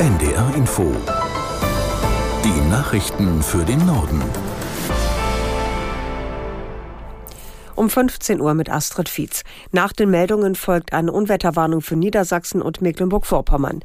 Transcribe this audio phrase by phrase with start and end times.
[0.00, 0.96] NDR Info.
[2.42, 4.22] Die Nachrichten für den Norden.
[7.76, 9.44] Um 15 Uhr mit Astrid Fietz.
[9.72, 13.80] Nach den Meldungen folgt eine Unwetterwarnung für Niedersachsen und Mecklenburg-Vorpommern.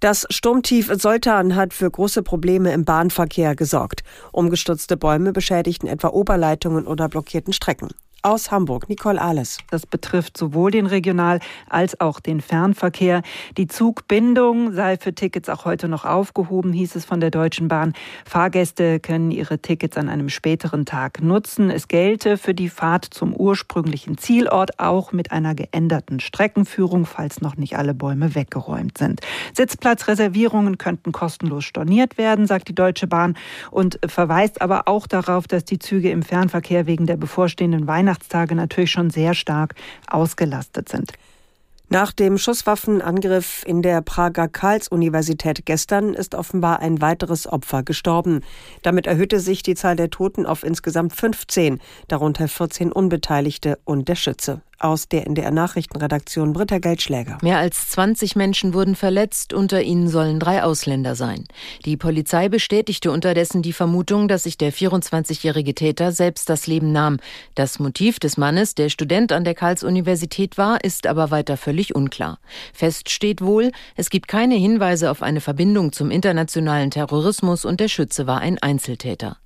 [0.00, 4.02] Das Sturmtief Soltan hat für große Probleme im Bahnverkehr gesorgt.
[4.32, 7.88] Umgestürzte Bäume beschädigten etwa Oberleitungen oder blockierten Strecken.
[8.22, 9.58] Aus Hamburg, Nicole Ahles.
[9.70, 11.38] Das betrifft sowohl den Regional-
[11.68, 13.22] als auch den Fernverkehr.
[13.56, 17.92] Die Zugbindung sei für Tickets auch heute noch aufgehoben, hieß es von der Deutschen Bahn.
[18.24, 21.70] Fahrgäste können ihre Tickets an einem späteren Tag nutzen.
[21.70, 27.56] Es gelte für die Fahrt zum ursprünglichen Zielort auch mit einer geänderten Streckenführung, falls noch
[27.56, 29.20] nicht alle Bäume weggeräumt sind.
[29.54, 33.36] Sitzplatzreservierungen könnten kostenlos storniert werden, sagt die Deutsche Bahn
[33.70, 38.54] und verweist aber auch darauf, dass die Züge im Fernverkehr wegen der bevorstehenden Weihnachten Weihnachtstage
[38.54, 39.74] natürlich schon sehr stark
[40.06, 41.12] ausgelastet sind.
[41.90, 48.40] Nach dem Schusswaffenangriff in der Prager Karls-Universität gestern ist offenbar ein weiteres Opfer gestorben.
[48.82, 54.16] Damit erhöhte sich die Zahl der Toten auf insgesamt 15, darunter 14 Unbeteiligte und der
[54.16, 57.38] Schütze aus der NDR Nachrichtenredaktion Britta Geldschläger.
[57.42, 61.44] Mehr als 20 Menschen wurden verletzt, unter ihnen sollen drei Ausländer sein.
[61.84, 67.18] Die Polizei bestätigte unterdessen die Vermutung, dass sich der 24-jährige Täter selbst das Leben nahm.
[67.54, 72.38] Das Motiv des Mannes, der Student an der Karls-Universität war, ist aber weiter völlig unklar.
[72.72, 77.88] Fest steht wohl, es gibt keine Hinweise auf eine Verbindung zum internationalen Terrorismus und der
[77.88, 79.36] Schütze war ein Einzeltäter.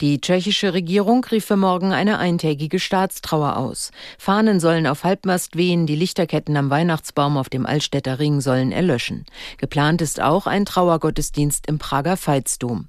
[0.00, 3.90] Die tschechische Regierung rief für morgen eine eintägige Staatstrauer aus.
[4.18, 9.24] Fahnen sollen auf Halbmast wehen, die Lichterketten am Weihnachtsbaum auf dem Altstädter Ring sollen erlöschen.
[9.58, 12.88] Geplant ist auch ein Trauergottesdienst im Prager Veitsdom.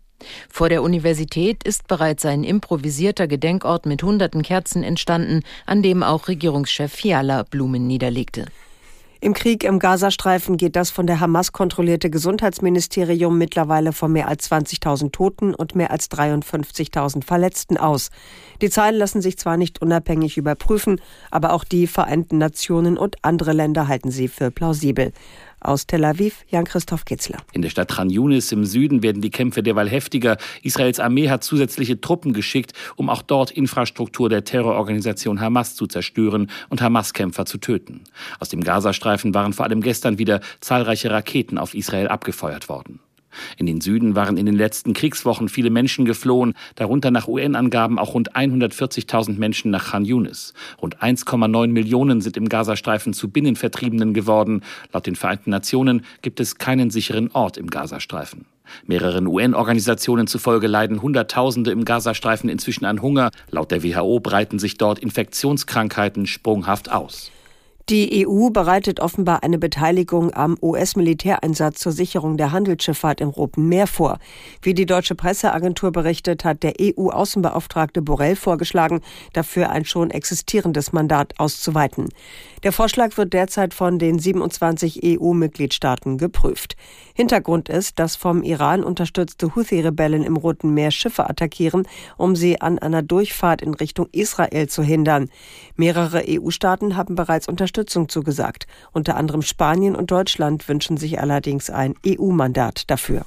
[0.49, 6.27] Vor der Universität ist bereits ein improvisierter Gedenkort mit hunderten Kerzen entstanden, an dem auch
[6.27, 8.45] Regierungschef Fiala Blumen niederlegte.
[9.23, 14.52] Im Krieg im Gazastreifen geht das von der Hamas kontrollierte Gesundheitsministerium mittlerweile von mehr als
[14.52, 18.09] 20.000 Toten und mehr als 53.000 Verletzten aus.
[18.61, 21.00] Die Zahlen lassen sich zwar nicht unabhängig überprüfen,
[21.31, 25.13] aber auch die Vereinten Nationen und andere Länder halten sie für plausibel.
[25.63, 27.40] Aus Tel Aviv, Jan-Christoph Kitzler.
[27.51, 30.38] In der Stadt Khan Yunis im Süden werden die Kämpfe derweil heftiger.
[30.62, 36.50] Israels Armee hat zusätzliche Truppen geschickt, um auch dort Infrastruktur der Terrororganisation Hamas zu zerstören
[36.69, 38.03] und Hamas-Kämpfer zu töten.
[38.40, 43.00] Aus dem Gazastreifen waren vor allem gestern wieder zahlreiche Raketen auf Israel abgefeuert worden.
[43.57, 48.13] In den Süden waren in den letzten Kriegswochen viele Menschen geflohen, darunter nach UN-Angaben auch
[48.13, 50.53] rund 140.000 Menschen nach Khan Yunis.
[50.81, 54.61] Rund 1,9 Millionen sind im Gazastreifen zu Binnenvertriebenen geworden.
[54.91, 58.45] Laut den Vereinten Nationen gibt es keinen sicheren Ort im Gazastreifen.
[58.85, 63.29] Mehreren UN-Organisationen zufolge leiden Hunderttausende im Gazastreifen inzwischen an Hunger.
[63.50, 67.31] Laut der WHO breiten sich dort Infektionskrankheiten sprunghaft aus.
[67.89, 73.88] Die EU bereitet offenbar eine Beteiligung am US-Militäreinsatz zur Sicherung der Handelsschifffahrt im Roten Meer
[73.88, 74.19] vor.
[74.61, 79.01] Wie die deutsche Presseagentur berichtet, hat der EU-Außenbeauftragte Borrell vorgeschlagen,
[79.33, 82.07] dafür ein schon existierendes Mandat auszuweiten.
[82.63, 86.77] Der Vorschlag wird derzeit von den 27 EU-Mitgliedstaaten geprüft.
[87.13, 92.79] Hintergrund ist, dass vom Iran unterstützte Houthi-Rebellen im Roten Meer Schiffe attackieren, um sie an
[92.79, 95.29] einer Durchfahrt in Richtung Israel zu hindern.
[95.75, 97.50] Mehrere EU-Staaten haben bereits
[97.83, 98.66] Unterstützung zugesagt.
[98.94, 103.25] Unter anderem Spanien und Deutschland wünschen sich allerdings ein EU-Mandat dafür.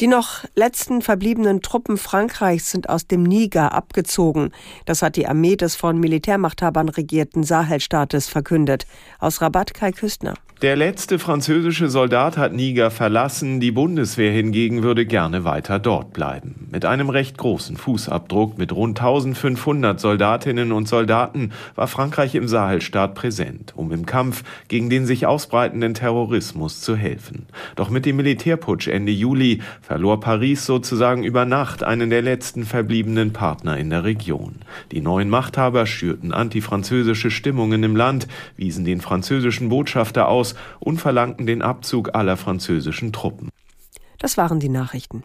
[0.00, 4.50] Die noch letzten verbliebenen Truppen Frankreichs sind aus dem Niger abgezogen.
[4.84, 8.86] Das hat die Armee des von Militärmachthabern regierten Sahelstaates verkündet.
[9.20, 10.34] Aus Rabat Kai Küstner.
[10.60, 16.65] Der letzte französische Soldat hat Niger verlassen, die Bundeswehr hingegen würde gerne weiter dort bleiben.
[16.68, 23.14] Mit einem recht großen Fußabdruck mit rund 1500 Soldatinnen und Soldaten war Frankreich im Sahelstaat
[23.14, 27.46] präsent, um im Kampf gegen den sich ausbreitenden Terrorismus zu helfen.
[27.76, 33.32] Doch mit dem Militärputsch Ende Juli verlor Paris sozusagen über Nacht einen der letzten verbliebenen
[33.32, 34.56] Partner in der Region.
[34.90, 41.46] Die neuen Machthaber schürten antifranzösische Stimmungen im Land, wiesen den französischen Botschafter aus, und verlangten
[41.46, 43.50] den Abzug aller französischen Truppen.
[44.18, 45.22] Das waren die Nachrichten.